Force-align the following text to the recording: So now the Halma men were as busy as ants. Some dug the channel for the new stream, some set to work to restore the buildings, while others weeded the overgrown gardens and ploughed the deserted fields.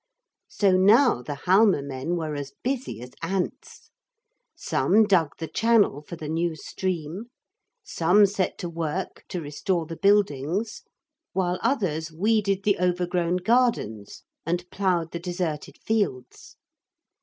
So 0.49 0.71
now 0.71 1.21
the 1.21 1.35
Halma 1.45 1.83
men 1.83 2.15
were 2.15 2.33
as 2.33 2.53
busy 2.63 3.01
as 3.01 3.11
ants. 3.21 3.91
Some 4.57 5.05
dug 5.05 5.33
the 5.37 5.47
channel 5.47 6.01
for 6.01 6.15
the 6.15 6.27
new 6.27 6.55
stream, 6.55 7.25
some 7.83 8.25
set 8.25 8.57
to 8.57 8.67
work 8.67 9.23
to 9.29 9.39
restore 9.41 9.85
the 9.85 9.95
buildings, 9.97 10.81
while 11.33 11.59
others 11.61 12.11
weeded 12.11 12.63
the 12.63 12.79
overgrown 12.79 13.35
gardens 13.35 14.23
and 14.43 14.67
ploughed 14.71 15.11
the 15.11 15.19
deserted 15.19 15.77
fields. 15.77 16.57